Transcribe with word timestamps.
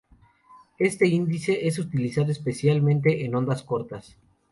Este 0.79 1.05
índice 1.05 1.67
es 1.67 1.77
utilizado 1.77 2.31
especialmente 2.31 3.23
en 3.23 3.35
ondas 3.35 3.61
cortas. 3.61 4.17